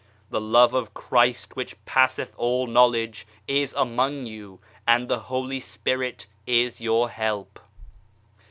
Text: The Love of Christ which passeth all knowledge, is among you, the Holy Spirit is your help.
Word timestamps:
The 0.31 0.41
Love 0.41 0.73
of 0.73 0.95
Christ 0.95 1.55
which 1.55 1.75
passeth 1.85 2.33
all 2.35 2.65
knowledge, 2.65 3.27
is 3.47 3.71
among 3.77 4.25
you, 4.25 4.59
the 4.87 5.19
Holy 5.25 5.59
Spirit 5.59 6.25
is 6.47 6.81
your 6.81 7.11
help. 7.11 7.59